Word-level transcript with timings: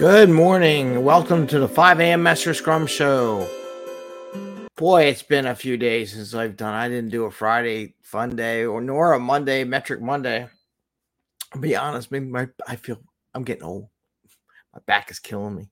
Good 0.00 0.30
morning. 0.30 1.04
Welcome 1.04 1.46
to 1.48 1.58
the 1.58 1.68
5 1.68 2.00
a.m. 2.00 2.22
Mester 2.22 2.54
Scrum 2.54 2.86
Show. 2.86 3.46
Boy, 4.74 5.02
it's 5.02 5.22
been 5.22 5.44
a 5.44 5.54
few 5.54 5.76
days 5.76 6.14
since 6.14 6.32
I've 6.32 6.56
done. 6.56 6.72
I 6.72 6.88
didn't 6.88 7.10
do 7.10 7.26
a 7.26 7.30
Friday 7.30 7.96
fun 8.00 8.34
day 8.34 8.64
or 8.64 8.80
nor 8.80 9.12
a 9.12 9.20
Monday 9.20 9.62
metric 9.62 10.00
Monday. 10.00 10.48
I'll 11.52 11.60
be 11.60 11.76
honest, 11.76 12.10
maybe 12.10 12.24
my 12.24 12.48
I 12.66 12.76
feel 12.76 12.96
I'm 13.34 13.44
getting 13.44 13.64
old. 13.64 13.88
My 14.72 14.80
back 14.86 15.10
is 15.10 15.18
killing 15.18 15.54
me. 15.54 15.70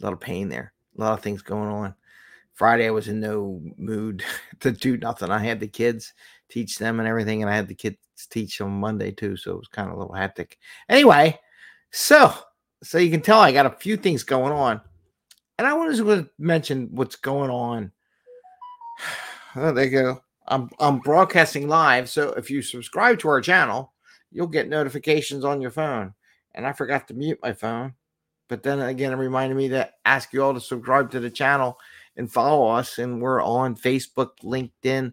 A 0.00 0.04
lot 0.04 0.12
of 0.12 0.18
pain 0.18 0.48
there. 0.48 0.72
A 0.96 1.00
lot 1.00 1.12
of 1.12 1.20
things 1.20 1.42
going 1.42 1.68
on. 1.68 1.94
Friday 2.54 2.88
I 2.88 2.90
was 2.90 3.06
in 3.06 3.20
no 3.20 3.62
mood 3.76 4.24
to 4.58 4.72
do 4.72 4.96
nothing. 4.96 5.30
I 5.30 5.38
had 5.38 5.60
the 5.60 5.68
kids 5.68 6.14
teach 6.48 6.78
them 6.78 6.98
and 6.98 7.08
everything, 7.08 7.42
and 7.42 7.50
I 7.50 7.54
had 7.54 7.68
the 7.68 7.76
kids 7.76 7.98
teach 8.28 8.58
them 8.58 8.80
Monday 8.80 9.12
too, 9.12 9.36
so 9.36 9.52
it 9.52 9.58
was 9.58 9.68
kind 9.68 9.88
of 9.88 9.94
a 9.94 10.00
little 10.00 10.16
hectic. 10.16 10.58
Anyway, 10.88 11.38
so 11.92 12.34
so 12.82 12.98
you 12.98 13.10
can 13.10 13.20
tell 13.20 13.40
I 13.40 13.52
got 13.52 13.66
a 13.66 13.70
few 13.70 13.96
things 13.96 14.22
going 14.22 14.52
on. 14.52 14.80
And 15.58 15.66
I 15.66 15.74
want 15.74 15.96
to 15.96 16.30
mention 16.38 16.88
what's 16.92 17.16
going 17.16 17.50
on. 17.50 17.92
Oh, 19.56 19.72
there 19.72 19.84
you 19.84 19.90
go. 19.90 20.22
I'm 20.46 20.70
I'm 20.80 21.00
broadcasting 21.00 21.68
live, 21.68 22.08
so 22.08 22.30
if 22.30 22.50
you 22.50 22.62
subscribe 22.62 23.18
to 23.18 23.28
our 23.28 23.40
channel, 23.40 23.92
you'll 24.30 24.46
get 24.46 24.68
notifications 24.68 25.44
on 25.44 25.60
your 25.60 25.70
phone. 25.70 26.14
And 26.54 26.66
I 26.66 26.72
forgot 26.72 27.06
to 27.08 27.14
mute 27.14 27.38
my 27.42 27.52
phone, 27.52 27.94
but 28.48 28.62
then 28.62 28.80
again, 28.80 29.12
it 29.12 29.16
reminded 29.16 29.56
me 29.56 29.68
to 29.68 29.90
ask 30.06 30.32
you 30.32 30.42
all 30.42 30.54
to 30.54 30.60
subscribe 30.60 31.10
to 31.10 31.20
the 31.20 31.30
channel 31.30 31.78
and 32.16 32.32
follow 32.32 32.68
us. 32.68 32.98
And 32.98 33.20
we're 33.20 33.42
on 33.42 33.76
Facebook, 33.76 34.30
LinkedIn, 34.42 35.12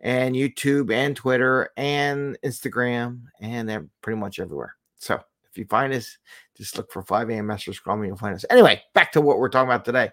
and 0.00 0.34
YouTube, 0.34 0.90
and 0.90 1.14
Twitter, 1.14 1.70
and 1.76 2.38
Instagram, 2.42 3.24
and 3.40 3.68
they're 3.68 3.86
pretty 4.00 4.18
much 4.18 4.40
everywhere. 4.40 4.74
So 4.96 5.20
if 5.50 5.58
you 5.58 5.64
find 5.66 5.92
us, 5.92 6.16
just 6.56 6.76
look 6.76 6.92
for 6.92 7.02
5 7.02 7.30
a.m. 7.30 7.46
Mester 7.46 7.72
Scrum 7.72 8.00
and 8.00 8.08
you'll 8.08 8.16
find 8.16 8.34
us. 8.34 8.44
Anyway, 8.50 8.82
back 8.94 9.12
to 9.12 9.20
what 9.20 9.38
we're 9.38 9.48
talking 9.48 9.68
about 9.68 9.84
today. 9.84 10.10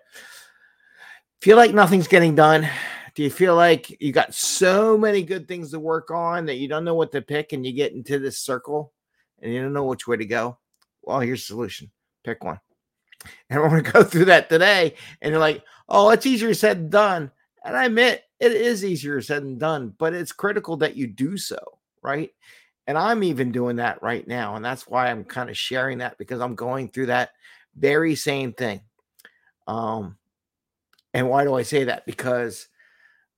Feel 1.42 1.58
like 1.58 1.74
nothing's 1.74 2.08
getting 2.08 2.36
done? 2.36 2.68
Do 3.14 3.24
you 3.24 3.30
feel 3.30 3.56
like 3.56 4.02
you 4.02 4.12
got 4.12 4.34
so 4.34 4.98
many 4.98 5.24
good 5.24 5.48
things 5.48 5.72
to 5.72 5.80
work 5.80 6.12
on 6.12 6.46
that 6.46 6.58
you 6.58 6.68
don't 6.68 6.86
know 6.86 6.96
what 6.96 7.12
to 7.12 7.22
pick 7.22 7.54
and 7.54 7.66
you 7.66 7.74
get 7.74 7.94
into 7.94 8.20
this 8.20 8.40
circle 8.40 8.94
and 9.42 9.54
you 9.54 9.62
don't 9.62 9.74
know 9.74 9.86
which 9.86 10.08
way 10.08 10.18
to 10.18 10.26
go? 10.26 10.58
Well, 11.02 11.20
here's 11.20 11.42
the 11.42 11.48
solution 11.48 11.92
pick 12.24 12.44
one. 12.44 12.60
And 13.50 13.60
we're 13.60 13.70
going 13.70 13.84
to 13.84 13.92
go 13.92 14.04
through 14.04 14.26
that 14.26 14.50
today. 14.50 14.94
And 15.22 15.32
you're 15.32 15.40
like, 15.40 15.64
oh, 15.90 16.12
it's 16.12 16.26
easier 16.26 16.54
said 16.54 16.78
than 16.78 16.90
done. 16.90 17.32
And 17.66 17.76
I 17.76 17.86
admit 17.86 18.24
it 18.40 18.52
is 18.52 18.86
easier 18.86 19.22
said 19.22 19.44
than 19.44 19.58
done, 19.58 19.94
but 19.98 20.14
it's 20.14 20.32
critical 20.32 20.78
that 20.78 20.96
you 20.96 21.08
do 21.08 21.38
so, 21.38 21.58
right? 22.02 22.30
And 22.88 22.98
I'm 22.98 23.22
even 23.24 23.52
doing 23.52 23.76
that 23.76 24.02
right 24.02 24.26
now. 24.26 24.56
And 24.56 24.64
that's 24.64 24.88
why 24.88 25.12
I'm 25.12 25.26
kind 25.26 25.50
of 25.50 25.58
sharing 25.58 25.98
that 25.98 26.18
because 26.18 26.40
I'm 26.40 26.56
going 26.56 26.88
through 26.88 27.08
that 27.08 27.32
very 27.76 28.16
same 28.16 28.54
thing. 28.54 28.82
Um, 29.68 30.18
and 31.14 31.30
why 31.30 31.44
do 31.44 31.54
I 31.54 31.64
say 31.64 31.84
that? 31.86 32.06
Because 32.06 32.70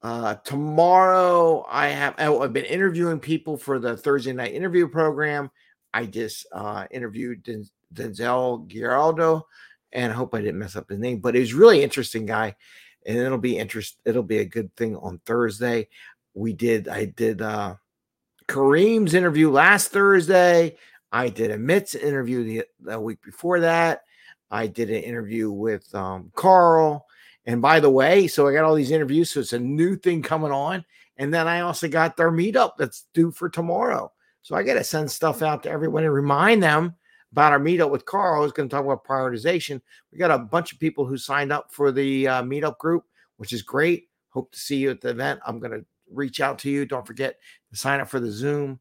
uh, 0.02 0.36
tomorrow 0.36 1.66
I 1.70 1.88
have 1.88 2.16
oh, 2.20 2.42
I've 2.42 2.54
been 2.54 2.66
interviewing 2.66 3.20
people 3.20 3.58
for 3.58 3.80
the 3.80 3.98
Thursday 3.98 4.34
night 4.34 4.54
interview 4.54 4.88
program. 4.88 5.50
I 5.94 6.06
just 6.06 6.46
uh, 6.54 6.86
interviewed 6.92 7.44
Den- 7.44 7.70
Denzel 7.94 8.68
Giraldo, 8.68 9.48
and 9.92 10.12
I 10.12 10.16
hope 10.16 10.36
I 10.36 10.42
didn't 10.42 10.60
mess 10.60 10.76
up 10.76 10.90
his 10.90 11.00
name, 11.00 11.20
but 11.20 11.36
he's 11.36 11.54
really 11.54 11.82
interesting 11.84 12.26
guy, 12.26 12.56
and 13.06 13.18
it'll 13.18 13.40
be 13.40 13.58
interest. 13.58 13.98
It'll 14.06 14.24
be 14.24 14.38
a 14.38 14.46
good 14.46 14.74
thing 14.76 14.96
on 14.98 15.20
Thursday. 15.26 15.88
We 16.34 16.54
did. 16.54 16.88
I 16.88 17.06
did. 17.06 17.42
uh 17.42 17.76
Kareem's 18.50 19.14
interview 19.14 19.52
last 19.52 19.92
Thursday. 19.92 20.76
I 21.12 21.30
did 21.30 21.52
a 21.52 21.58
Mit's 21.58 21.96
interview 21.96 22.44
the, 22.44 22.64
the 22.82 23.00
week 23.00 23.22
before 23.22 23.60
that. 23.62 24.02
I 24.52 24.68
did 24.68 24.90
an 24.90 25.04
interview 25.04 25.52
with 25.52 25.94
um, 25.94 26.32
Carl. 26.36 27.06
And 27.46 27.62
by 27.62 27.80
the 27.80 27.90
way, 27.90 28.28
so 28.28 28.48
I 28.48 28.54
got 28.54 28.66
all 28.66 28.76
these 28.76 28.92
interviews. 28.92 29.30
So 29.30 29.40
it's 29.40 29.54
a 29.54 29.60
new 29.60 29.96
thing 29.96 30.22
coming 30.24 30.52
on. 30.52 30.84
And 31.18 31.34
then 31.34 31.48
I 31.48 31.62
also 31.62 31.88
got 31.88 32.18
their 32.18 32.32
meetup 32.32 32.72
that's 32.78 33.06
due 33.14 33.32
for 33.32 33.50
tomorrow. 33.50 34.12
So 34.42 34.56
I 34.56 34.64
got 34.64 34.76
to 34.76 34.84
send 34.84 35.12
stuff 35.12 35.42
out 35.42 35.64
to 35.64 35.70
everyone 35.70 36.04
and 36.04 36.14
remind 36.14 36.64
them 36.64 36.96
about 37.32 37.52
our 37.52 37.60
meetup 37.60 37.92
with 37.92 38.06
Carl. 38.06 38.44
Who's 38.44 38.52
going 38.52 38.68
to 38.68 38.76
talk 38.76 38.86
about 38.86 39.06
prioritization. 39.06 39.82
We 40.12 40.18
got 40.18 40.32
a 40.32 40.40
bunch 40.40 40.74
of 40.74 40.80
people 40.80 41.06
who 41.06 41.18
signed 41.18 41.52
up 41.52 41.72
for 41.72 41.92
the 41.92 42.28
uh, 42.28 42.44
meetup 42.44 42.78
group, 42.80 43.04
which 43.38 43.54
is 43.54 43.62
great. 43.62 44.08
Hope 44.30 44.52
to 44.52 44.60
see 44.60 44.78
you 44.78 44.90
at 44.90 45.02
the 45.02 45.10
event. 45.10 45.40
I'm 45.46 45.60
going 45.60 45.72
to 45.72 45.86
reach 46.12 46.40
out 46.40 46.58
to 46.60 46.70
you. 46.70 46.86
Don't 46.86 47.06
forget 47.06 47.36
sign 47.74 48.00
up 48.00 48.10
for 48.10 48.20
the 48.20 48.32
Zoom. 48.32 48.80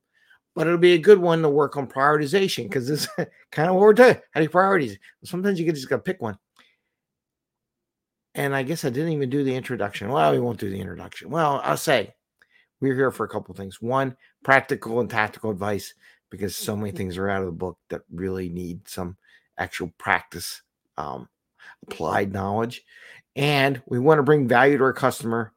But 0.54 0.66
it'll 0.66 0.78
be 0.78 0.94
a 0.94 0.98
good 0.98 1.18
one 1.18 1.42
to 1.42 1.48
work 1.48 1.76
on 1.76 1.86
prioritization 1.86 2.64
because 2.64 2.88
this 2.88 3.08
is 3.18 3.26
kind 3.52 3.68
of 3.68 3.76
what 3.76 3.82
we're 3.82 3.92
doing. 3.92 4.16
How 4.32 4.40
do 4.40 4.42
you 4.42 4.50
priorities? 4.50 4.98
Sometimes 5.24 5.58
you 5.58 5.66
can 5.66 5.74
just 5.74 5.88
gotta 5.88 6.02
pick 6.02 6.20
one. 6.20 6.38
And 8.34 8.54
I 8.54 8.62
guess 8.62 8.84
I 8.84 8.90
didn't 8.90 9.12
even 9.12 9.30
do 9.30 9.44
the 9.44 9.54
introduction. 9.54 10.08
Well, 10.08 10.32
we 10.32 10.40
won't 10.40 10.60
do 10.60 10.70
the 10.70 10.80
introduction. 10.80 11.30
Well, 11.30 11.60
I'll 11.64 11.76
say 11.76 12.14
we're 12.80 12.94
here 12.94 13.10
for 13.10 13.24
a 13.24 13.28
couple 13.28 13.54
things. 13.54 13.80
One, 13.80 14.16
practical 14.44 15.00
and 15.00 15.10
tactical 15.10 15.50
advice 15.50 15.94
because 16.30 16.54
so 16.54 16.76
many 16.76 16.92
things 16.92 17.16
are 17.16 17.28
out 17.28 17.40
of 17.40 17.46
the 17.46 17.52
book 17.52 17.78
that 17.88 18.02
really 18.12 18.48
need 18.48 18.86
some 18.88 19.16
actual 19.56 19.92
practice, 19.98 20.62
um, 20.96 21.28
applied 21.86 22.32
knowledge. 22.32 22.84
And 23.34 23.80
we 23.86 23.98
want 23.98 24.18
to 24.18 24.24
bring 24.24 24.48
value 24.48 24.78
to 24.78 24.84
our 24.84 24.92
customer 24.92 25.52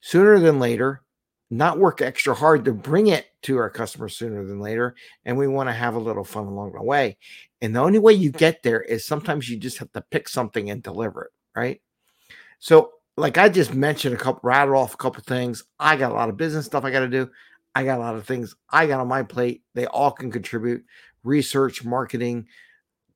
sooner 0.00 0.38
than 0.38 0.58
later, 0.58 1.01
not 1.52 1.78
work 1.78 2.00
extra 2.00 2.34
hard 2.34 2.64
to 2.64 2.72
bring 2.72 3.08
it 3.08 3.26
to 3.42 3.58
our 3.58 3.68
customers 3.68 4.16
sooner 4.16 4.42
than 4.42 4.58
later. 4.58 4.94
And 5.26 5.36
we 5.36 5.46
want 5.46 5.68
to 5.68 5.74
have 5.74 5.94
a 5.94 6.00
little 6.00 6.24
fun 6.24 6.46
along 6.46 6.72
the 6.72 6.82
way. 6.82 7.18
And 7.60 7.76
the 7.76 7.80
only 7.80 7.98
way 7.98 8.14
you 8.14 8.32
get 8.32 8.62
there 8.62 8.80
is 8.80 9.04
sometimes 9.04 9.50
you 9.50 9.58
just 9.58 9.76
have 9.76 9.92
to 9.92 10.00
pick 10.00 10.30
something 10.30 10.70
and 10.70 10.82
deliver 10.82 11.24
it, 11.24 11.30
right? 11.54 11.82
So, 12.58 12.92
like 13.18 13.36
I 13.36 13.50
just 13.50 13.74
mentioned, 13.74 14.14
a 14.14 14.18
couple 14.18 14.40
rattle 14.42 14.78
off 14.78 14.94
a 14.94 14.96
couple 14.96 15.22
things. 15.22 15.64
I 15.78 15.96
got 15.96 16.12
a 16.12 16.14
lot 16.14 16.30
of 16.30 16.38
business 16.38 16.64
stuff 16.64 16.84
I 16.84 16.90
got 16.90 17.00
to 17.00 17.08
do. 17.08 17.30
I 17.74 17.84
got 17.84 17.98
a 17.98 18.02
lot 18.02 18.16
of 18.16 18.26
things 18.26 18.56
I 18.70 18.86
got 18.86 19.00
on 19.00 19.08
my 19.08 19.22
plate. 19.22 19.62
They 19.74 19.84
all 19.84 20.10
can 20.10 20.32
contribute 20.32 20.86
research, 21.22 21.84
marketing, 21.84 22.46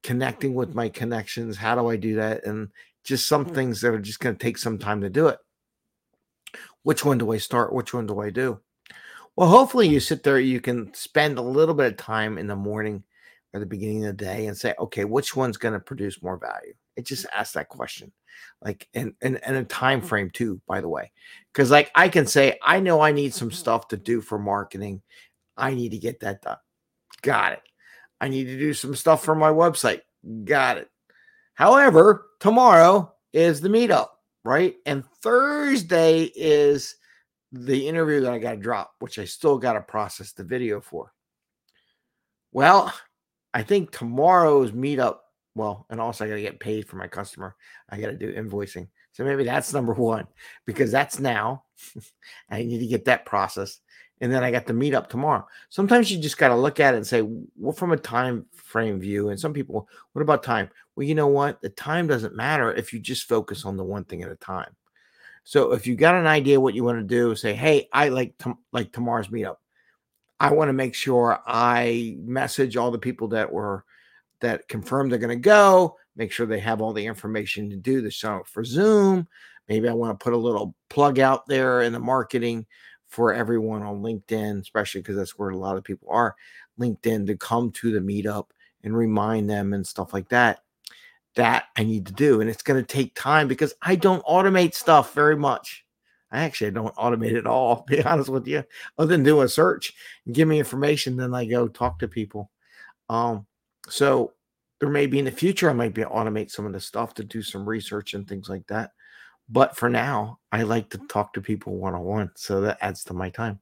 connecting 0.02 0.52
with 0.52 0.74
my 0.74 0.90
connections. 0.90 1.56
How 1.56 1.74
do 1.74 1.88
I 1.88 1.96
do 1.96 2.16
that? 2.16 2.44
And 2.44 2.68
just 3.02 3.26
some 3.26 3.46
mm. 3.46 3.54
things 3.54 3.80
that 3.80 3.94
are 3.94 3.98
just 3.98 4.20
going 4.20 4.36
to 4.36 4.44
take 4.44 4.58
some 4.58 4.76
time 4.76 5.00
to 5.00 5.08
do 5.08 5.28
it. 5.28 5.38
Which 6.86 7.04
one 7.04 7.18
do 7.18 7.32
I 7.32 7.38
start? 7.38 7.72
Which 7.72 7.92
one 7.92 8.06
do 8.06 8.20
I 8.20 8.30
do? 8.30 8.60
Well, 9.34 9.48
hopefully 9.48 9.88
you 9.88 9.98
sit 9.98 10.22
there, 10.22 10.38
you 10.38 10.60
can 10.60 10.94
spend 10.94 11.36
a 11.36 11.42
little 11.42 11.74
bit 11.74 11.90
of 11.90 11.96
time 11.96 12.38
in 12.38 12.46
the 12.46 12.54
morning 12.54 13.02
or 13.52 13.58
the 13.58 13.66
beginning 13.66 14.04
of 14.04 14.16
the 14.16 14.24
day 14.24 14.46
and 14.46 14.56
say, 14.56 14.72
okay, 14.78 15.04
which 15.04 15.34
one's 15.34 15.56
going 15.56 15.74
to 15.74 15.80
produce 15.80 16.22
more 16.22 16.38
value? 16.38 16.74
It 16.94 17.04
just 17.04 17.26
ask 17.34 17.54
that 17.54 17.70
question. 17.70 18.12
Like 18.62 18.86
and 18.94 19.14
and, 19.20 19.42
and 19.44 19.56
a 19.56 19.64
time 19.64 20.00
mm. 20.00 20.06
frame 20.06 20.30
too, 20.30 20.60
by 20.68 20.80
the 20.80 20.88
way. 20.88 21.10
Because 21.52 21.72
like 21.72 21.90
I 21.96 22.08
can 22.08 22.24
say, 22.24 22.56
I 22.62 22.78
know 22.78 23.00
I 23.00 23.10
need 23.10 23.34
some 23.34 23.50
stuff 23.50 23.88
to 23.88 23.96
do 23.96 24.20
for 24.20 24.38
marketing. 24.38 25.02
I 25.56 25.74
need 25.74 25.88
to 25.90 25.98
get 25.98 26.20
that 26.20 26.42
done. 26.42 26.58
Got 27.20 27.54
it. 27.54 27.62
I 28.20 28.28
need 28.28 28.44
to 28.44 28.56
do 28.56 28.72
some 28.72 28.94
stuff 28.94 29.24
for 29.24 29.34
my 29.34 29.50
website. 29.50 30.02
Got 30.44 30.78
it. 30.78 30.88
However, 31.54 32.28
tomorrow 32.38 33.12
is 33.32 33.60
the 33.60 33.70
meetup 33.70 34.10
right? 34.46 34.76
And 34.86 35.04
Thursday 35.22 36.30
is 36.34 36.96
the 37.52 37.86
interview 37.88 38.20
that 38.20 38.32
I 38.32 38.38
got 38.38 38.52
to 38.52 38.56
drop, 38.56 38.92
which 39.00 39.18
I 39.18 39.24
still 39.24 39.58
got 39.58 39.74
to 39.74 39.80
process 39.80 40.32
the 40.32 40.44
video 40.44 40.80
for. 40.80 41.12
Well, 42.52 42.94
I 43.52 43.62
think 43.62 43.90
tomorrow's 43.90 44.72
meetup, 44.72 45.18
well, 45.54 45.86
and 45.90 46.00
also 46.00 46.24
I 46.24 46.28
got 46.28 46.34
to 46.36 46.42
get 46.42 46.60
paid 46.60 46.86
for 46.86 46.96
my 46.96 47.08
customer. 47.08 47.56
I 47.90 48.00
got 48.00 48.08
to 48.08 48.16
do 48.16 48.32
invoicing. 48.32 48.88
So 49.12 49.24
maybe 49.24 49.44
that's 49.44 49.72
number 49.72 49.94
one 49.94 50.26
because 50.66 50.90
that's 50.90 51.18
now. 51.18 51.64
I 52.50 52.62
need 52.62 52.78
to 52.78 52.86
get 52.86 53.06
that 53.06 53.26
processed 53.26 53.80
and 54.20 54.32
then 54.32 54.42
I 54.42 54.50
got 54.50 54.66
to 54.66 54.72
meet 54.72 54.94
up 54.94 55.10
tomorrow. 55.10 55.46
Sometimes 55.68 56.10
you 56.10 56.18
just 56.18 56.38
got 56.38 56.48
to 56.48 56.56
look 56.56 56.80
at 56.80 56.94
it 56.94 56.98
and 56.98 57.06
say, 57.06 57.22
well, 57.56 57.72
from 57.72 57.92
a 57.92 57.96
time 57.96 58.46
frame 58.54 58.98
view. 58.98 59.28
And 59.28 59.38
some 59.38 59.52
people, 59.52 59.88
what 60.12 60.22
about 60.22 60.42
time? 60.42 60.70
Well, 60.94 61.06
you 61.06 61.14
know 61.14 61.26
what? 61.26 61.60
The 61.60 61.68
time 61.68 62.06
doesn't 62.06 62.34
matter 62.34 62.72
if 62.72 62.92
you 62.92 62.98
just 62.98 63.28
focus 63.28 63.64
on 63.64 63.76
the 63.76 63.84
one 63.84 64.04
thing 64.04 64.22
at 64.22 64.30
a 64.30 64.36
time. 64.36 64.74
So 65.44 65.72
if 65.72 65.86
you 65.86 65.94
got 65.94 66.14
an 66.14 66.26
idea 66.26 66.60
what 66.60 66.74
you 66.74 66.82
want 66.82 66.98
to 66.98 67.04
do, 67.04 67.36
say, 67.36 67.54
hey, 67.54 67.88
I 67.92 68.08
like 68.08 68.36
to, 68.38 68.56
like 68.72 68.92
tomorrow's 68.92 69.28
meetup. 69.28 69.56
I 70.40 70.52
want 70.52 70.68
to 70.70 70.74
make 70.74 70.94
sure 70.94 71.40
I 71.46 72.16
message 72.20 72.76
all 72.76 72.90
the 72.90 72.98
people 72.98 73.28
that 73.28 73.52
were 73.52 73.84
that 74.40 74.68
confirmed 74.68 75.12
they're 75.12 75.18
going 75.18 75.30
to 75.30 75.36
go. 75.36 75.96
Make 76.16 76.32
sure 76.32 76.46
they 76.46 76.60
have 76.60 76.80
all 76.80 76.92
the 76.92 77.06
information 77.06 77.70
to 77.70 77.76
do 77.76 78.00
the 78.00 78.10
show 78.10 78.42
for 78.46 78.64
Zoom. 78.64 79.28
Maybe 79.68 79.88
I 79.88 79.94
want 79.94 80.18
to 80.18 80.22
put 80.22 80.32
a 80.32 80.38
little 80.38 80.74
plug 80.90 81.18
out 81.18 81.46
there 81.46 81.82
in 81.82 81.92
the 81.92 82.00
marketing 82.00 82.66
for 83.16 83.32
everyone 83.32 83.82
on 83.82 84.02
LinkedIn, 84.02 84.60
especially 84.60 85.00
because 85.00 85.16
that's 85.16 85.38
where 85.38 85.48
a 85.48 85.56
lot 85.56 85.78
of 85.78 85.82
people 85.82 86.06
are. 86.10 86.36
LinkedIn 86.78 87.26
to 87.26 87.36
come 87.38 87.72
to 87.72 87.90
the 87.90 87.98
meetup 87.98 88.48
and 88.84 88.94
remind 88.94 89.48
them 89.48 89.72
and 89.72 89.86
stuff 89.86 90.12
like 90.12 90.28
that. 90.28 90.60
That 91.34 91.64
I 91.78 91.84
need 91.84 92.04
to 92.08 92.12
do. 92.12 92.42
And 92.42 92.50
it's 92.50 92.62
going 92.62 92.78
to 92.78 92.86
take 92.86 93.14
time 93.14 93.48
because 93.48 93.72
I 93.80 93.96
don't 93.96 94.22
automate 94.26 94.74
stuff 94.74 95.14
very 95.14 95.34
much. 95.34 95.86
I 96.30 96.40
actually 96.40 96.72
don't 96.72 96.94
automate 96.96 97.32
it 97.32 97.46
all, 97.46 97.86
be 97.88 98.02
honest 98.02 98.28
with 98.28 98.46
you, 98.46 98.64
other 98.98 99.08
than 99.08 99.22
do 99.22 99.40
a 99.40 99.48
search 99.48 99.94
and 100.26 100.34
give 100.34 100.46
me 100.46 100.58
information. 100.58 101.16
Then 101.16 101.34
I 101.34 101.46
go 101.46 101.68
talk 101.68 101.98
to 102.00 102.08
people. 102.08 102.50
Um, 103.08 103.46
so 103.88 104.34
there 104.78 104.90
may 104.90 105.06
be 105.06 105.20
in 105.20 105.24
the 105.24 105.30
future, 105.30 105.70
I 105.70 105.72
might 105.72 105.94
be 105.94 106.02
automate 106.02 106.50
some 106.50 106.66
of 106.66 106.74
the 106.74 106.80
stuff 106.80 107.14
to 107.14 107.24
do 107.24 107.40
some 107.40 107.66
research 107.66 108.12
and 108.12 108.28
things 108.28 108.50
like 108.50 108.66
that. 108.66 108.90
But 109.48 109.76
for 109.76 109.88
now, 109.88 110.38
I 110.50 110.62
like 110.62 110.90
to 110.90 110.98
talk 111.08 111.32
to 111.34 111.40
people 111.40 111.76
one 111.76 111.94
on 111.94 112.02
one. 112.02 112.30
So 112.36 112.60
that 112.62 112.78
adds 112.80 113.04
to 113.04 113.14
my 113.14 113.30
time. 113.30 113.60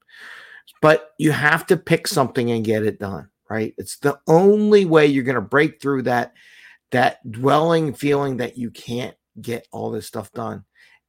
But 0.81 1.11
you 1.19 1.31
have 1.33 1.67
to 1.67 1.77
pick 1.77 2.07
something 2.07 2.51
and 2.51 2.65
get 2.65 2.85
it 2.85 2.99
done, 2.99 3.29
right? 3.51 3.75
It's 3.77 3.99
the 3.99 4.19
only 4.27 4.85
way 4.85 5.07
you're 5.07 5.25
going 5.25 5.35
to 5.35 5.41
break 5.41 5.81
through 5.81 6.03
that 6.03 6.33
that 6.91 7.29
dwelling 7.31 7.93
feeling 7.93 8.37
that 8.37 8.57
you 8.57 8.71
can't 8.71 9.17
get 9.41 9.67
all 9.73 9.91
this 9.91 10.07
stuff 10.07 10.31
done 10.33 10.65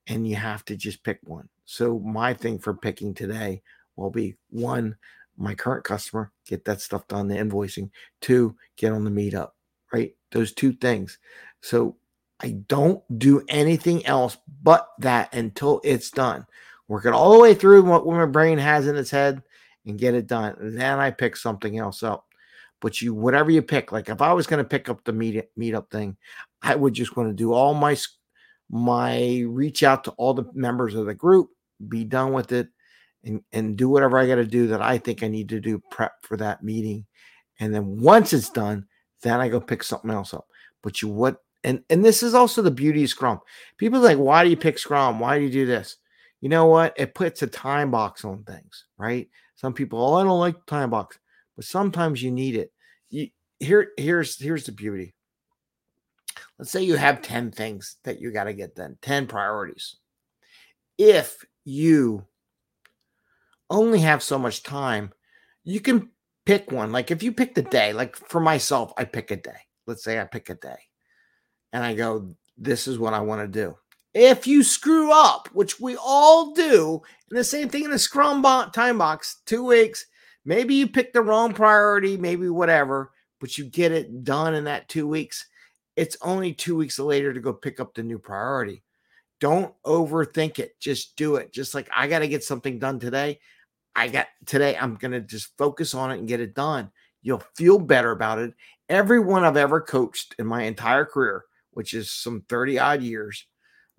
and 0.07 0.27
you 0.27 0.35
have 0.35 0.65
to 0.65 0.75
just 0.75 1.03
pick 1.03 1.19
one. 1.23 1.47
So 1.65 1.99
my 1.99 2.33
thing 2.33 2.59
for 2.59 2.73
picking 2.73 3.13
today 3.13 3.61
will 3.95 4.09
be 4.09 4.35
one, 4.49 4.95
my 5.37 5.53
current 5.53 5.83
customer, 5.83 6.31
get 6.47 6.65
that 6.65 6.81
stuff 6.81 7.07
done, 7.07 7.27
the 7.27 7.35
invoicing. 7.35 7.89
Two, 8.21 8.55
get 8.77 8.91
on 8.91 9.03
the 9.03 9.11
meetup, 9.11 9.51
right? 9.93 10.15
Those 10.31 10.53
two 10.53 10.73
things. 10.73 11.19
So 11.61 11.97
I 12.41 12.51
don't 12.67 13.01
do 13.17 13.43
anything 13.47 14.05
else 14.05 14.37
but 14.61 14.89
that 14.99 15.33
until 15.33 15.81
it's 15.83 16.11
done. 16.11 16.45
Work 16.87 17.05
it 17.05 17.13
all 17.13 17.33
the 17.33 17.39
way 17.39 17.53
through 17.53 17.83
what 17.83 18.05
my 18.05 18.25
brain 18.25 18.57
has 18.57 18.87
in 18.87 18.95
its 18.95 19.09
head 19.09 19.41
and 19.85 19.97
get 19.97 20.13
it 20.13 20.27
done. 20.27 20.55
Then 20.59 20.99
I 20.99 21.11
pick 21.11 21.35
something 21.35 21.77
else 21.77 22.03
up. 22.03 22.25
But 22.81 23.01
you, 23.01 23.13
whatever 23.13 23.49
you 23.49 23.61
pick, 23.61 23.91
like 23.91 24.09
if 24.09 24.21
I 24.21 24.33
was 24.33 24.47
going 24.47 24.63
to 24.63 24.69
pick 24.69 24.89
up 24.89 25.03
the 25.03 25.13
meet 25.13 25.43
meetup 25.57 25.89
thing, 25.89 26.17
I 26.61 26.75
would 26.75 26.93
just 26.93 27.15
want 27.15 27.29
to 27.29 27.33
do 27.33 27.53
all 27.53 27.73
my 27.73 27.95
my 28.69 29.43
reach 29.47 29.83
out 29.83 30.03
to 30.03 30.11
all 30.11 30.33
the 30.33 30.45
members 30.53 30.95
of 30.95 31.05
the 31.05 31.13
group, 31.13 31.49
be 31.87 32.03
done 32.03 32.33
with 32.33 32.51
it, 32.51 32.67
and 33.23 33.41
and 33.53 33.77
do 33.77 33.89
whatever 33.89 34.19
I 34.19 34.27
got 34.27 34.35
to 34.35 34.45
do 34.45 34.67
that 34.67 34.81
I 34.81 34.97
think 34.97 35.23
I 35.23 35.27
need 35.29 35.49
to 35.49 35.59
do 35.59 35.81
prep 35.89 36.13
for 36.23 36.37
that 36.37 36.63
meeting. 36.63 37.05
And 37.59 37.73
then 37.73 37.99
once 38.01 38.33
it's 38.33 38.49
done, 38.49 38.85
then 39.21 39.39
I 39.39 39.47
go 39.47 39.61
pick 39.61 39.81
something 39.81 40.11
else 40.11 40.33
up. 40.33 40.45
But 40.83 41.01
you 41.01 41.07
what 41.07 41.37
and 41.65 41.83
and 41.89 42.05
this 42.05 42.21
is 42.21 42.35
also 42.35 42.61
the 42.61 42.71
beauty 42.71 43.03
of 43.03 43.09
Scrum. 43.09 43.39
People 43.77 43.99
like, 43.99 44.19
why 44.19 44.43
do 44.43 44.49
you 44.51 44.55
pick 44.55 44.77
Scrum? 44.77 45.19
Why 45.19 45.37
do 45.37 45.43
you 45.43 45.51
do 45.51 45.65
this? 45.65 45.97
You 46.39 46.47
know 46.47 46.67
what? 46.67 46.93
It 46.95 47.15
puts 47.15 47.41
a 47.41 47.47
time 47.47 47.89
box 47.89 48.23
on 48.23 48.43
things, 48.43 48.85
right? 48.97 49.27
Some 49.55 49.73
people, 49.73 49.99
oh, 49.99 50.13
I 50.13 50.23
don't 50.23 50.39
like 50.39 50.65
time 50.67 50.91
box, 50.91 51.17
but 51.55 51.65
sometimes 51.65 52.21
you 52.21 52.29
need 52.29 52.55
it. 52.55 52.71
You, 53.09 53.29
here, 53.59 53.91
here's 53.97 54.39
here's 54.39 54.65
the 54.65 54.71
beauty. 54.71 55.15
Let's 56.59 56.69
say 56.69 56.83
you 56.83 56.95
have 56.95 57.21
10 57.21 57.51
things 57.51 57.97
that 58.03 58.21
you 58.21 58.31
got 58.31 58.45
to 58.45 58.53
get 58.53 58.75
done, 58.75 58.97
10 59.01 59.27
priorities. 59.27 59.97
If 60.97 61.43
you 61.65 62.25
only 63.69 63.99
have 63.99 64.21
so 64.21 64.37
much 64.37 64.63
time, 64.63 65.11
you 65.63 65.79
can 65.79 66.11
pick 66.45 66.71
one. 66.71 66.91
Like 66.91 67.09
if 67.09 67.23
you 67.23 67.31
pick 67.31 67.55
the 67.55 67.63
day, 67.63 67.91
like 67.91 68.15
for 68.15 68.39
myself, 68.39 68.93
I 68.97 69.05
pick 69.05 69.31
a 69.31 69.35
day. 69.35 69.59
Let's 69.87 70.03
say 70.03 70.19
I 70.19 70.25
pick 70.25 70.49
a 70.49 70.55
day 70.55 70.77
and 71.73 71.83
I 71.83 71.93
go, 71.93 72.35
this 72.57 72.87
is 72.87 72.99
what 72.99 73.13
I 73.13 73.19
want 73.19 73.41
to 73.41 73.47
do. 73.47 73.75
If 74.13 74.47
you 74.47 74.63
screw 74.63 75.11
up, 75.11 75.49
which 75.53 75.79
we 75.79 75.97
all 75.97 76.53
do, 76.53 77.01
and 77.29 77.37
the 77.37 77.43
same 77.43 77.67
thing 77.67 77.83
in 77.83 77.91
the 77.91 77.99
Scrum 77.99 78.41
time 78.71 78.97
box, 78.97 79.41
two 79.45 79.65
weeks, 79.65 80.05
maybe 80.45 80.75
you 80.75 80.87
pick 80.87 81.11
the 81.11 81.21
wrong 81.21 81.53
priority, 81.53 82.15
maybe 82.15 82.47
whatever, 82.47 83.11
but 83.41 83.57
you 83.57 83.65
get 83.65 83.91
it 83.91 84.23
done 84.23 84.55
in 84.55 84.63
that 84.63 84.87
two 84.87 85.07
weeks 85.07 85.45
it's 85.95 86.17
only 86.21 86.53
two 86.53 86.75
weeks 86.75 86.99
later 86.99 87.33
to 87.33 87.39
go 87.39 87.53
pick 87.53 87.79
up 87.79 87.93
the 87.93 88.03
new 88.03 88.19
priority. 88.19 88.83
Don't 89.39 89.73
overthink 89.85 90.59
it. 90.59 90.79
Just 90.79 91.15
do 91.15 91.35
it. 91.35 91.53
Just 91.53 91.73
like 91.73 91.89
I 91.95 92.07
got 92.07 92.19
to 92.19 92.27
get 92.27 92.43
something 92.43 92.79
done 92.79 92.99
today. 92.99 93.39
I 93.95 94.09
got 94.09 94.27
today, 94.45 94.77
I'm 94.77 94.95
going 94.95 95.13
to 95.13 95.21
just 95.21 95.57
focus 95.57 95.93
on 95.93 96.11
it 96.11 96.19
and 96.19 96.27
get 96.27 96.41
it 96.41 96.53
done. 96.53 96.91
You'll 97.21 97.43
feel 97.55 97.79
better 97.79 98.11
about 98.11 98.39
it. 98.39 98.53
Everyone 98.89 99.45
I've 99.45 99.57
ever 99.57 99.79
coached 99.79 100.35
in 100.37 100.45
my 100.45 100.63
entire 100.63 101.05
career, 101.05 101.45
which 101.75 101.93
is 101.93 102.09
some 102.09 102.41
30 102.49 102.79
odd 102.79 103.03
years, 103.03 103.45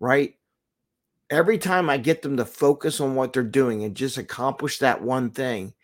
right? 0.01 0.35
Every 1.31 1.59
time 1.59 1.91
I 1.91 1.99
get 1.99 2.23
them 2.23 2.37
to 2.39 2.45
focus 2.45 3.01
on 3.01 3.15
what 3.15 3.33
they're 3.33 3.43
doing 3.43 3.85
and 3.85 3.95
just 3.95 4.19
accomplish 4.19 4.79
that 4.79 5.03
one 5.03 5.31
thing, 5.31 5.75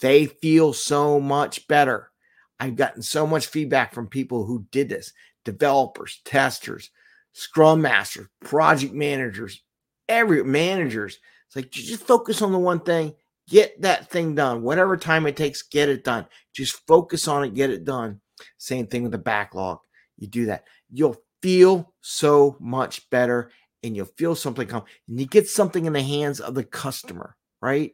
they 0.00 0.26
feel 0.26 0.72
so 0.72 1.20
much 1.20 1.66
better. 1.68 2.10
I've 2.58 2.76
gotten 2.76 3.02
so 3.02 3.26
much 3.26 3.46
feedback 3.46 3.92
from 3.92 4.06
people 4.06 4.44
who 4.44 4.64
did 4.70 4.88
this 4.88 5.12
developers, 5.44 6.20
testers, 6.24 6.90
scrum 7.32 7.82
masters, 7.82 8.28
project 8.40 8.92
managers, 8.92 9.62
every 10.08 10.44
managers. 10.44 11.18
It's 11.46 11.56
like 11.56 11.70
just 11.70 12.06
focus 12.06 12.42
on 12.42 12.52
the 12.52 12.58
one 12.58 12.80
thing, 12.80 13.14
get 13.48 13.80
that 13.82 14.08
thing 14.08 14.36
done. 14.36 14.62
Whatever 14.62 14.96
time 14.96 15.26
it 15.26 15.36
takes, 15.36 15.62
get 15.62 15.88
it 15.88 16.04
done. 16.04 16.26
Just 16.52 16.86
focus 16.86 17.26
on 17.26 17.42
it, 17.42 17.54
get 17.54 17.70
it 17.70 17.84
done. 17.84 18.20
Same 18.58 18.86
thing 18.86 19.02
with 19.02 19.12
the 19.12 19.18
backlog. 19.18 19.80
You 20.18 20.28
do 20.28 20.46
that. 20.46 20.64
You'll 20.92 21.16
feel 21.42 21.92
so 22.00 22.56
much 22.60 23.08
better 23.10 23.50
and 23.82 23.96
you'll 23.96 24.06
feel 24.16 24.34
something 24.34 24.66
come 24.66 24.84
and 25.08 25.20
you 25.20 25.26
get 25.26 25.48
something 25.48 25.86
in 25.86 25.92
the 25.92 26.02
hands 26.02 26.40
of 26.40 26.54
the 26.54 26.64
customer, 26.64 27.36
right? 27.60 27.92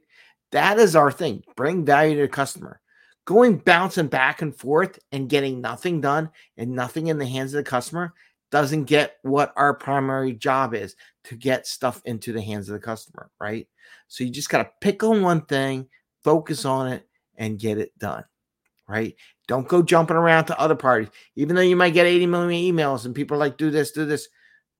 That 0.53 0.79
is 0.79 0.97
our 0.97 1.13
thing. 1.13 1.43
Bring 1.57 1.85
value 1.85 2.17
to 2.17 2.23
the 2.23 2.29
customer 2.29 2.81
going 3.27 3.57
bouncing 3.59 4.07
back 4.07 4.41
and 4.41 4.57
forth 4.57 4.99
and 5.13 5.29
getting 5.29 5.61
nothing 5.61 6.01
done 6.01 6.31
and 6.57 6.71
nothing 6.71 7.09
in 7.09 7.19
the 7.19 7.27
hands 7.27 7.53
of 7.53 7.63
the 7.63 7.69
customer 7.69 8.15
doesn't 8.53 8.85
get 8.85 9.17
what 9.23 9.53
our 9.57 9.75
primary 9.75 10.33
job 10.33 10.73
is 10.73 10.95
to 11.25 11.35
get 11.35 11.67
stuff 11.67 12.01
into 12.05 12.33
the 12.33 12.41
hands 12.41 12.69
of 12.69 12.75
the 12.75 12.79
customer, 12.79 13.29
right? 13.41 13.67
So 14.07 14.23
you 14.23 14.31
just 14.31 14.49
got 14.49 14.63
to 14.63 14.71
pick 14.81 15.03
on 15.03 15.21
one 15.23 15.45
thing, 15.45 15.89
focus 16.23 16.65
on 16.65 16.87
it, 16.87 17.07
and 17.37 17.59
get 17.59 17.79
it 17.79 17.91
done, 17.99 18.25
right? 18.89 19.15
Don't 19.49 19.69
go 19.69 19.83
jumping 19.83 20.17
around 20.17 20.47
to 20.47 20.61
other 20.61 20.75
parties, 20.75 21.09
even 21.37 21.57
though 21.57 21.63
you 21.63 21.77
might 21.77 21.95
get 21.95 22.07
80 22.07 22.27
million 22.27 22.75
emails 22.75 23.05
and 23.05 23.15
people 23.15 23.37
are 23.37 23.41
like, 23.41 23.57
do 23.57 23.71
this, 23.71 23.93
do 23.93 24.05
this. 24.05 24.29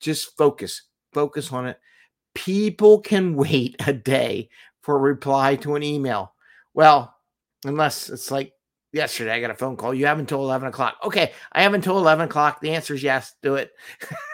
Just 0.01 0.37
focus, 0.37 0.83
focus 1.13 1.53
on 1.53 1.67
it. 1.67 1.79
People 2.35 3.01
can 3.01 3.35
wait 3.37 3.77
a 3.87 3.93
day 3.93 4.49
for 4.83 4.97
a 4.97 5.01
reply 5.01 5.57
to 5.57 5.75
an 5.75 5.83
email. 5.83 6.35
Well, 6.75 7.15
unless 7.65 8.11
it's 8.11 8.31
like 8.31 8.53
yesterday, 8.93 9.33
I 9.33 9.41
got 9.41 9.51
a 9.51 9.55
phone 9.55 9.77
call. 9.77 9.95
You 9.95 10.07
have 10.07 10.19
until 10.19 10.43
11 10.43 10.69
o'clock. 10.69 10.97
Okay, 11.05 11.33
I 11.53 11.63
have 11.63 11.75
until 11.75 11.99
11 11.99 12.27
o'clock. 12.27 12.61
The 12.61 12.75
answer 12.75 12.95
is 12.95 13.03
yes, 13.03 13.35
do 13.43 13.57
it. 13.57 13.71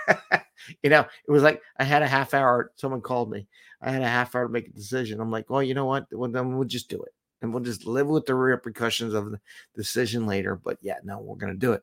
you 0.83 0.91
know, 0.91 1.01
it 1.01 1.31
was 1.31 1.43
like 1.43 1.63
I 1.79 1.85
had 1.85 2.03
a 2.03 2.09
half 2.09 2.35
hour. 2.35 2.73
Someone 2.77 3.01
called 3.01 3.31
me. 3.31 3.47
I 3.81 3.91
had 3.91 4.03
a 4.03 4.09
half 4.09 4.35
hour 4.35 4.47
to 4.47 4.53
make 4.53 4.69
a 4.69 4.73
decision. 4.73 5.21
I'm 5.21 5.31
like, 5.31 5.51
well, 5.51 5.63
you 5.63 5.75
know 5.75 5.87
what? 5.87 6.07
Well, 6.13 6.31
then 6.31 6.57
we'll 6.57 6.69
just 6.69 6.89
do 6.89 7.03
it. 7.03 7.13
And 7.43 7.53
we'll 7.53 7.63
just 7.63 7.87
live 7.87 8.07
with 8.07 8.25
the 8.25 8.35
repercussions 8.35 9.15
of 9.15 9.31
the 9.31 9.41
decision 9.75 10.27
later. 10.27 10.57
But 10.57 10.79
yeah, 10.81 10.99
no, 11.05 11.19
we're 11.19 11.37
going 11.37 11.53
to 11.53 11.59
do 11.59 11.73
it. 11.73 11.83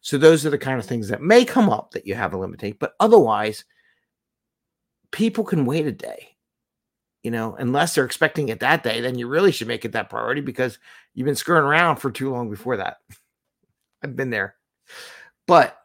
So 0.00 0.16
those 0.16 0.46
are 0.46 0.50
the 0.50 0.58
kind 0.58 0.78
of 0.78 0.86
things 0.86 1.08
that 1.08 1.22
may 1.22 1.44
come 1.44 1.68
up 1.68 1.90
that 1.90 2.06
you 2.06 2.14
have 2.14 2.32
a 2.32 2.38
limitation. 2.38 2.76
But 2.78 2.94
otherwise, 3.00 3.64
people 5.10 5.44
can 5.44 5.66
wait 5.66 5.86
a 5.86 5.92
day 5.92 6.34
you 7.24 7.30
know, 7.30 7.56
unless 7.58 7.94
they're 7.94 8.04
expecting 8.04 8.50
it 8.50 8.60
that 8.60 8.82
day, 8.82 9.00
then 9.00 9.18
you 9.18 9.26
really 9.26 9.50
should 9.50 9.66
make 9.66 9.86
it 9.86 9.92
that 9.92 10.10
priority 10.10 10.42
because 10.42 10.78
you've 11.14 11.24
been 11.24 11.34
screwing 11.34 11.64
around 11.64 11.96
for 11.96 12.10
too 12.10 12.30
long 12.30 12.50
before 12.50 12.76
that. 12.76 12.98
I've 14.04 14.14
been 14.14 14.28
there. 14.28 14.56
But 15.46 15.76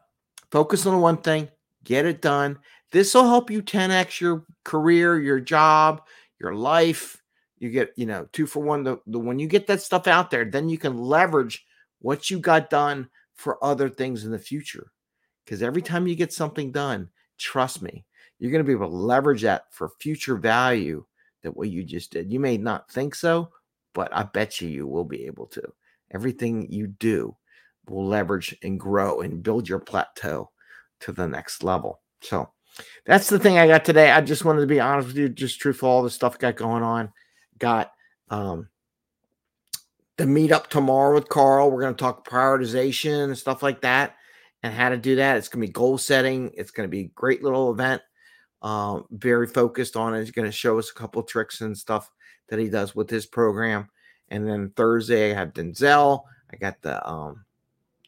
focus 0.51 0.85
on 0.85 0.93
the 0.93 0.99
one 0.99 1.17
thing, 1.17 1.47
get 1.85 2.05
it 2.05 2.21
done. 2.21 2.59
This 2.91 3.13
will 3.13 3.27
help 3.27 3.49
you 3.49 3.63
10x 3.63 4.19
your 4.19 4.45
career, 4.65 5.17
your 5.17 5.39
job, 5.39 6.01
your 6.41 6.53
life. 6.53 7.23
You 7.59 7.69
get, 7.69 7.93
you 7.95 8.05
know, 8.05 8.27
two 8.31 8.47
for 8.47 8.61
one. 8.61 8.83
The, 8.83 8.99
the 9.07 9.19
when 9.19 9.39
you 9.39 9.47
get 9.47 9.67
that 9.67 9.81
stuff 9.81 10.07
out 10.07 10.31
there, 10.31 10.45
then 10.45 10.69
you 10.69 10.77
can 10.77 10.97
leverage 10.97 11.65
what 11.99 12.29
you 12.29 12.39
got 12.39 12.69
done 12.69 13.09
for 13.35 13.63
other 13.63 13.89
things 13.89 14.25
in 14.25 14.31
the 14.31 14.39
future. 14.39 14.91
Because 15.43 15.61
every 15.61 15.81
time 15.81 16.07
you 16.07 16.15
get 16.15 16.31
something 16.31 16.71
done, 16.71 17.09
trust 17.37 17.81
me, 17.81 18.05
you're 18.37 18.51
going 18.51 18.63
to 18.63 18.67
be 18.67 18.73
able 18.73 18.89
to 18.89 18.95
leverage 18.95 19.41
that 19.41 19.65
for 19.71 19.89
future 19.99 20.35
value 20.35 21.03
that 21.41 21.55
what 21.55 21.69
you 21.69 21.83
just 21.83 22.11
did. 22.11 22.31
You 22.31 22.39
may 22.39 22.57
not 22.57 22.91
think 22.91 23.15
so, 23.15 23.49
but 23.93 24.13
I 24.15 24.23
bet 24.23 24.61
you 24.61 24.69
you 24.69 24.87
will 24.87 25.05
be 25.05 25.25
able 25.25 25.47
to. 25.47 25.63
Everything 26.11 26.71
you 26.71 26.87
do 26.87 27.35
will 27.87 28.05
leverage 28.05 28.55
and 28.63 28.79
grow 28.79 29.21
and 29.21 29.43
build 29.43 29.67
your 29.67 29.79
plateau 29.79 30.51
to 31.01 31.11
the 31.11 31.27
next 31.27 31.63
level. 31.63 32.01
So 32.21 32.49
that's 33.05 33.29
the 33.29 33.39
thing 33.39 33.57
I 33.57 33.67
got 33.67 33.85
today. 33.85 34.11
I 34.11 34.21
just 34.21 34.45
wanted 34.45 34.61
to 34.61 34.67
be 34.67 34.79
honest 34.79 35.07
with 35.07 35.17
you, 35.17 35.29
just 35.29 35.59
truthful, 35.59 35.89
all 35.89 36.03
the 36.03 36.09
stuff 36.09 36.37
got 36.39 36.55
going 36.55 36.83
on. 36.83 37.11
Got 37.59 37.91
um 38.29 38.69
the 40.17 40.25
meetup 40.25 40.67
tomorrow 40.67 41.13
with 41.13 41.29
Carl. 41.29 41.71
We're 41.71 41.81
going 41.81 41.95
to 41.95 41.99
talk 41.99 42.27
prioritization 42.27 43.25
and 43.25 43.37
stuff 43.37 43.63
like 43.63 43.81
that 43.81 44.15
and 44.63 44.73
how 44.73 44.89
to 44.89 44.97
do 44.97 45.15
that. 45.15 45.37
It's 45.37 45.47
going 45.47 45.61
to 45.61 45.67
be 45.67 45.71
goal 45.71 45.97
setting. 45.97 46.51
It's 46.55 46.71
going 46.71 46.87
to 46.87 46.91
be 46.91 47.01
a 47.01 47.11
great 47.15 47.41
little 47.41 47.71
event 47.71 48.01
uh, 48.61 49.01
very 49.11 49.47
focused 49.47 49.95
on 49.95 50.13
it. 50.13 50.19
He's 50.19 50.31
going 50.31 50.47
to 50.47 50.51
show 50.51 50.77
us 50.77 50.89
a 50.89 50.93
couple 50.93 51.23
tricks 51.23 51.61
and 51.61 51.77
stuff 51.77 52.11
that 52.49 52.59
he 52.59 52.69
does 52.69 52.95
with 52.95 53.09
his 53.09 53.25
program. 53.25 53.89
And 54.29 54.47
then 54.47 54.71
Thursday, 54.75 55.31
I 55.31 55.35
have 55.35 55.53
Denzel. 55.53 56.23
I 56.51 56.57
got 56.57 56.81
the 56.81 57.07
um, 57.07 57.45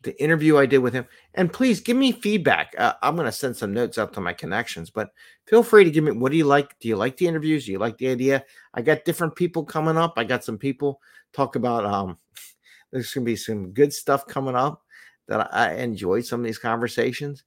the 0.03 0.19
interview 0.21 0.57
I 0.57 0.65
did 0.65 0.79
with 0.79 0.93
him. 0.93 1.05
And 1.35 1.51
please 1.51 1.79
give 1.79 1.97
me 1.97 2.11
feedback. 2.11 2.73
Uh, 2.77 2.93
I'm 3.01 3.15
going 3.15 3.25
to 3.25 3.31
send 3.31 3.55
some 3.55 3.73
notes 3.73 3.97
out 3.97 4.13
to 4.13 4.21
my 4.21 4.33
connections, 4.33 4.89
but 4.89 5.11
feel 5.45 5.63
free 5.63 5.83
to 5.83 5.91
give 5.91 6.03
me 6.03 6.11
what 6.11 6.31
do 6.31 6.37
you 6.37 6.45
like? 6.45 6.77
Do 6.79 6.87
you 6.87 6.95
like 6.95 7.17
the 7.17 7.27
interviews? 7.27 7.65
Do 7.65 7.71
you 7.71 7.79
like 7.79 7.97
the 7.97 8.07
idea? 8.07 8.43
I 8.73 8.81
got 8.81 9.05
different 9.05 9.35
people 9.35 9.63
coming 9.63 9.97
up. 9.97 10.13
I 10.17 10.23
got 10.23 10.43
some 10.43 10.57
people 10.57 11.01
talk 11.33 11.55
about 11.55 11.85
um 11.85 12.17
there's 12.91 13.13
going 13.13 13.25
to 13.25 13.31
be 13.31 13.35
some 13.35 13.71
good 13.71 13.93
stuff 13.93 14.27
coming 14.27 14.55
up 14.55 14.81
that 15.27 15.53
I 15.53 15.75
enjoyed 15.75 16.25
some 16.25 16.41
of 16.41 16.45
these 16.45 16.57
conversations. 16.57 17.43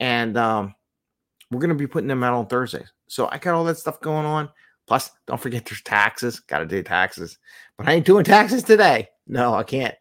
And 0.00 0.36
um, 0.36 0.74
we're 1.50 1.60
going 1.60 1.70
to 1.70 1.76
be 1.76 1.86
putting 1.86 2.08
them 2.08 2.24
out 2.24 2.34
on 2.34 2.46
Thursdays. 2.46 2.92
So 3.06 3.28
I 3.30 3.38
got 3.38 3.54
all 3.54 3.64
that 3.64 3.78
stuff 3.78 4.00
going 4.00 4.26
on. 4.26 4.48
Plus, 4.86 5.10
don't 5.26 5.40
forget 5.40 5.64
there's 5.64 5.82
taxes. 5.82 6.40
Got 6.40 6.60
to 6.60 6.66
do 6.66 6.82
taxes. 6.82 7.38
But 7.76 7.88
I 7.88 7.92
ain't 7.92 8.06
doing 8.06 8.24
taxes 8.24 8.62
today. 8.62 9.08
No, 9.26 9.54
I 9.54 9.62
can't. 9.62 9.94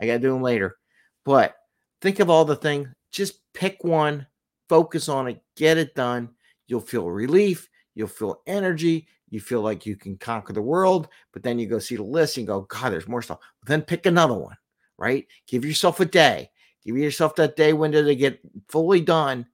I 0.00 0.06
got 0.06 0.14
to 0.14 0.18
do 0.18 0.32
them 0.32 0.42
later. 0.42 0.78
But 1.24 1.56
think 2.00 2.20
of 2.20 2.30
all 2.30 2.44
the 2.44 2.56
things. 2.56 2.88
Just 3.12 3.40
pick 3.52 3.82
one, 3.82 4.26
focus 4.68 5.08
on 5.08 5.28
it, 5.28 5.42
get 5.56 5.78
it 5.78 5.94
done. 5.94 6.30
You'll 6.66 6.80
feel 6.80 7.10
relief. 7.10 7.68
You'll 7.94 8.08
feel 8.08 8.42
energy. 8.46 9.08
You 9.28 9.40
feel 9.40 9.60
like 9.60 9.86
you 9.86 9.96
can 9.96 10.16
conquer 10.16 10.52
the 10.52 10.62
world. 10.62 11.08
But 11.32 11.42
then 11.42 11.58
you 11.58 11.66
go 11.66 11.78
see 11.78 11.96
the 11.96 12.02
list 12.02 12.36
and 12.36 12.46
go, 12.46 12.62
God, 12.62 12.92
there's 12.92 13.08
more 13.08 13.22
stuff. 13.22 13.38
Then 13.66 13.82
pick 13.82 14.06
another 14.06 14.34
one, 14.34 14.56
right? 14.96 15.26
Give 15.46 15.64
yourself 15.64 16.00
a 16.00 16.04
day. 16.04 16.50
Give 16.84 16.96
yourself 16.96 17.34
that 17.36 17.56
day 17.56 17.72
window 17.72 18.02
to 18.02 18.14
get 18.14 18.40
fully 18.68 19.00
done, 19.00 19.46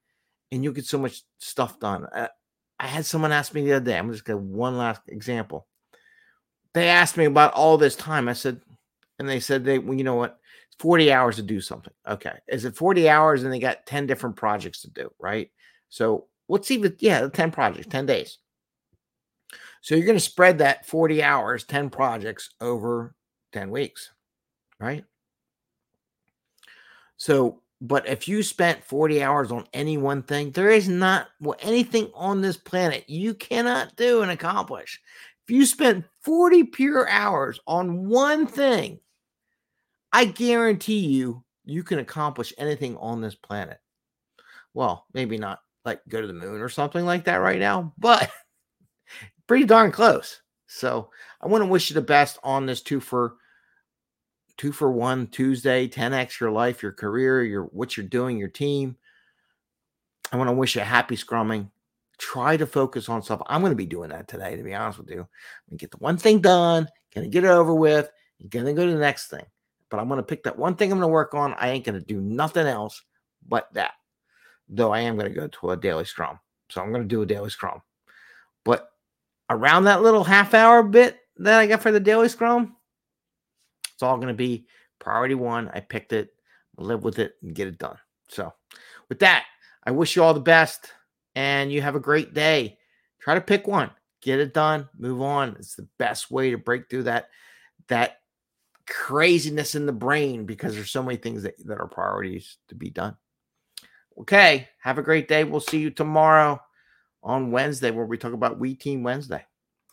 and 0.52 0.62
you'll 0.62 0.72
get 0.72 0.86
so 0.86 0.98
much 0.98 1.22
stuff 1.38 1.80
done. 1.80 2.06
I, 2.14 2.28
I 2.78 2.86
had 2.86 3.04
someone 3.04 3.32
ask 3.32 3.52
me 3.52 3.64
the 3.64 3.74
other 3.74 3.84
day. 3.84 3.98
I'm 3.98 4.12
just 4.12 4.26
to 4.26 4.36
one 4.36 4.78
last 4.78 5.00
example. 5.08 5.66
They 6.72 6.88
asked 6.88 7.16
me 7.16 7.24
about 7.24 7.54
all 7.54 7.78
this 7.78 7.96
time. 7.96 8.28
I 8.28 8.34
said, 8.34 8.60
and 9.18 9.28
they 9.28 9.40
said 9.40 9.64
they, 9.64 9.78
well, 9.78 9.96
you 9.96 10.04
know 10.04 10.14
what? 10.14 10.38
40 10.78 11.12
hours 11.12 11.36
to 11.36 11.42
do 11.42 11.60
something. 11.60 11.92
Okay. 12.06 12.34
Is 12.48 12.64
it 12.64 12.76
40 12.76 13.08
hours 13.08 13.42
and 13.42 13.52
they 13.52 13.58
got 13.58 13.86
10 13.86 14.06
different 14.06 14.36
projects 14.36 14.82
to 14.82 14.90
do, 14.90 15.10
right? 15.18 15.50
So 15.88 16.26
let's 16.48 16.68
the 16.68 16.94
yeah, 16.98 17.28
10 17.28 17.50
projects, 17.50 17.86
10 17.88 18.06
days. 18.06 18.38
So 19.80 19.94
you're 19.94 20.06
going 20.06 20.18
to 20.18 20.20
spread 20.20 20.58
that 20.58 20.86
40 20.86 21.22
hours, 21.22 21.64
10 21.64 21.90
projects 21.90 22.50
over 22.60 23.14
10 23.52 23.70
weeks, 23.70 24.10
right? 24.80 25.04
So, 27.16 27.62
but 27.80 28.06
if 28.08 28.26
you 28.26 28.42
spent 28.42 28.84
40 28.84 29.22
hours 29.22 29.52
on 29.52 29.66
any 29.72 29.96
one 29.96 30.22
thing, 30.22 30.50
there 30.50 30.70
is 30.70 30.88
not 30.88 31.28
well, 31.40 31.56
anything 31.60 32.10
on 32.14 32.40
this 32.40 32.56
planet 32.56 33.04
you 33.08 33.34
cannot 33.34 33.96
do 33.96 34.22
and 34.22 34.30
accomplish. 34.30 35.00
If 35.46 35.54
you 35.54 35.64
spent 35.64 36.04
40 36.20 36.64
pure 36.64 37.08
hours 37.08 37.60
on 37.66 38.08
one 38.08 38.46
thing, 38.46 38.98
I 40.12 40.24
guarantee 40.24 41.00
you, 41.00 41.44
you 41.64 41.82
can 41.82 41.98
accomplish 41.98 42.54
anything 42.58 42.96
on 42.96 43.20
this 43.20 43.34
planet. 43.34 43.78
Well, 44.72 45.06
maybe 45.12 45.36
not 45.36 45.60
like 45.84 46.00
go 46.08 46.20
to 46.20 46.26
the 46.26 46.32
moon 46.32 46.60
or 46.60 46.68
something 46.68 47.04
like 47.04 47.24
that 47.24 47.36
right 47.36 47.58
now, 47.58 47.92
but 47.98 48.30
pretty 49.46 49.64
darn 49.64 49.92
close. 49.92 50.40
So 50.66 51.10
I 51.40 51.46
want 51.46 51.62
to 51.62 51.68
wish 51.68 51.90
you 51.90 51.94
the 51.94 52.00
best 52.02 52.38
on 52.42 52.66
this 52.66 52.82
two 52.82 53.00
for 53.00 53.36
two 54.56 54.72
for 54.72 54.90
one 54.90 55.26
Tuesday, 55.28 55.86
10x 55.88 56.40
your 56.40 56.50
life, 56.50 56.82
your 56.82 56.92
career, 56.92 57.44
your 57.44 57.64
what 57.64 57.96
you're 57.96 58.06
doing, 58.06 58.38
your 58.38 58.48
team. 58.48 58.96
I 60.32 60.36
want 60.36 60.48
to 60.48 60.54
wish 60.54 60.74
you 60.74 60.82
happy 60.82 61.16
scrumming. 61.16 61.70
Try 62.18 62.56
to 62.56 62.66
focus 62.66 63.08
on 63.08 63.22
stuff. 63.22 63.42
I'm 63.46 63.60
going 63.60 63.72
to 63.72 63.76
be 63.76 63.86
doing 63.86 64.10
that 64.10 64.26
today, 64.26 64.56
to 64.56 64.62
be 64.62 64.74
honest 64.74 64.98
with 64.98 65.10
you. 65.10 65.20
I'm 65.20 65.70
going 65.70 65.78
to 65.78 65.82
get 65.82 65.90
the 65.90 65.98
one 65.98 66.16
thing 66.16 66.40
done, 66.40 66.88
gonna 67.14 67.28
get 67.28 67.44
it 67.44 67.50
over 67.50 67.74
with, 67.74 68.10
you're 68.38 68.48
gonna 68.48 68.74
go 68.74 68.86
to 68.86 68.92
the 68.92 68.98
next 68.98 69.28
thing 69.28 69.44
but 69.90 69.98
I'm 69.98 70.08
going 70.08 70.18
to 70.18 70.22
pick 70.22 70.44
that 70.44 70.58
one 70.58 70.76
thing 70.76 70.90
I'm 70.90 70.98
going 70.98 71.08
to 71.08 71.12
work 71.12 71.34
on. 71.34 71.54
I 71.54 71.70
ain't 71.70 71.84
going 71.84 71.98
to 71.98 72.04
do 72.04 72.20
nothing 72.20 72.66
else 72.66 73.02
but 73.46 73.72
that. 73.74 73.92
Though 74.68 74.92
I 74.92 75.00
am 75.00 75.16
going 75.16 75.32
to 75.32 75.38
go 75.38 75.46
to 75.46 75.70
a 75.70 75.76
daily 75.76 76.04
scrum. 76.04 76.40
So 76.70 76.82
I'm 76.82 76.90
going 76.90 77.02
to 77.02 77.08
do 77.08 77.22
a 77.22 77.26
daily 77.26 77.50
scrum. 77.50 77.82
But 78.64 78.90
around 79.48 79.84
that 79.84 80.02
little 80.02 80.24
half 80.24 80.54
hour 80.54 80.82
bit 80.82 81.18
that 81.36 81.60
I 81.60 81.66
got 81.66 81.82
for 81.82 81.92
the 81.92 82.00
daily 82.00 82.28
scrum, 82.28 82.76
it's 83.94 84.02
all 84.02 84.16
going 84.16 84.28
to 84.28 84.34
be 84.34 84.66
priority 84.98 85.36
one. 85.36 85.70
I 85.72 85.80
picked 85.80 86.12
it, 86.12 86.30
live 86.76 87.04
with 87.04 87.20
it, 87.20 87.34
and 87.42 87.54
get 87.54 87.68
it 87.68 87.78
done. 87.78 87.96
So 88.28 88.52
with 89.08 89.20
that, 89.20 89.44
I 89.84 89.92
wish 89.92 90.16
you 90.16 90.24
all 90.24 90.34
the 90.34 90.40
best 90.40 90.90
and 91.36 91.70
you 91.70 91.80
have 91.82 91.94
a 91.94 92.00
great 92.00 92.34
day. 92.34 92.78
Try 93.20 93.34
to 93.34 93.40
pick 93.40 93.68
one, 93.68 93.90
get 94.20 94.40
it 94.40 94.52
done, 94.52 94.88
move 94.98 95.22
on. 95.22 95.56
It's 95.58 95.76
the 95.76 95.88
best 95.98 96.30
way 96.30 96.50
to 96.50 96.58
break 96.58 96.90
through 96.90 97.04
that 97.04 97.28
that 97.88 98.18
craziness 98.88 99.74
in 99.74 99.86
the 99.86 99.92
brain 99.92 100.44
because 100.44 100.74
there's 100.74 100.90
so 100.90 101.02
many 101.02 101.16
things 101.16 101.42
that, 101.42 101.54
that 101.66 101.78
are 101.78 101.88
priorities 101.88 102.56
to 102.68 102.74
be 102.74 102.90
done. 102.90 103.16
Okay, 104.18 104.68
have 104.80 104.98
a 104.98 105.02
great 105.02 105.28
day. 105.28 105.44
We'll 105.44 105.60
see 105.60 105.78
you 105.78 105.90
tomorrow 105.90 106.60
on 107.22 107.50
Wednesday 107.50 107.90
where 107.90 108.06
we 108.06 108.16
talk 108.16 108.32
about 108.32 108.58
We 108.58 108.74
Team 108.74 109.02
Wednesday. 109.02 109.44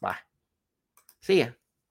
Bye. 0.02 0.18
See 1.22 1.40
ya. 1.40 1.48